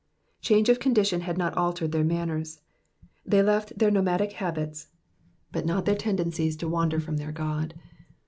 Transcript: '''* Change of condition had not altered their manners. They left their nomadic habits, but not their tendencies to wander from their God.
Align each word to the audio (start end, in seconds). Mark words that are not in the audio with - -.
'''* 0.23 0.31
Change 0.41 0.67
of 0.67 0.79
condition 0.79 1.21
had 1.21 1.37
not 1.37 1.55
altered 1.55 1.91
their 1.91 2.03
manners. 2.03 2.59
They 3.23 3.43
left 3.43 3.77
their 3.77 3.91
nomadic 3.91 4.31
habits, 4.31 4.87
but 5.51 5.63
not 5.63 5.85
their 5.85 5.93
tendencies 5.93 6.55
to 6.57 6.67
wander 6.67 6.99
from 6.99 7.17
their 7.17 7.31
God. 7.31 7.75